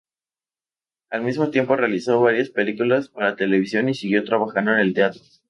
Al 1.11 1.21
mismo 1.21 1.51
tiempo 1.51 1.75
realizó 1.75 2.19
varias 2.19 2.49
películas 2.49 3.07
para 3.09 3.35
televisión 3.35 3.87
y 3.87 3.93
siguió 3.93 4.23
trabajando 4.25 4.71
en 4.71 4.79
el 4.79 4.95
teatro. 4.95 5.21